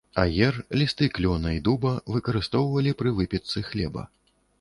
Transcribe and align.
Аер, 0.21 0.55
лісты 0.81 1.09
клёна 1.17 1.51
і 1.55 1.59
дуба 1.67 1.91
выкарыстоўвалі 2.15 2.95
пры 3.03 3.13
выпечцы 3.21 3.65
хлеба. 3.69 4.07